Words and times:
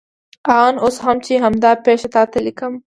آن 0.63 0.73
اوس 0.83 0.95
هم 1.05 1.17
چې 1.25 1.33
همدا 1.43 1.71
پېښه 1.85 2.07
تا 2.15 2.21
ته 2.31 2.37
لیکم. 2.45 2.73